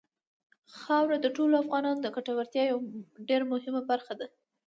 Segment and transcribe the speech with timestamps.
[0.79, 2.83] خاوره د ټولو افغانانو د ګټورتیا یوه
[3.29, 4.27] ډېره مهمه برخه ده.